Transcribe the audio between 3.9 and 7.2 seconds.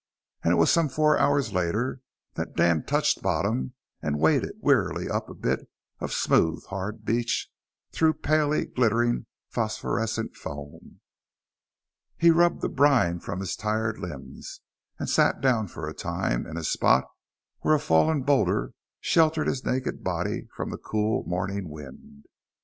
and waded wearily up a bit of smooth hard